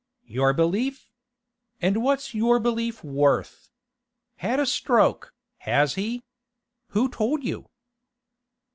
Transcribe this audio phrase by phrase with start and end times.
[0.25, 1.11] 'Your belief!
[1.79, 3.69] And what's your belief worth?
[4.37, 6.23] Had a stroke, has he?
[6.87, 7.69] Who told you?